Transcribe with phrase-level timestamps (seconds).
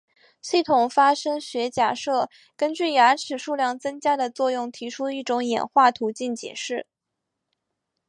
[0.41, 6.87] 系统发生学假设根据牙齿数量增加的作用提出一种演化途径解释。